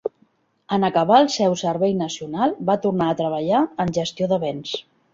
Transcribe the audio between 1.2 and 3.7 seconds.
el seu Servei Nacional, va tornar a treballar